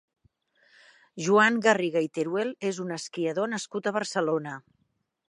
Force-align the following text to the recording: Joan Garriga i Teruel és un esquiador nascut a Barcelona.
Joan 1.25 1.59
Garriga 1.67 2.03
i 2.07 2.11
Teruel 2.19 2.51
és 2.71 2.79
un 2.87 2.97
esquiador 2.97 3.53
nascut 3.55 3.91
a 3.91 3.95
Barcelona. 3.99 4.57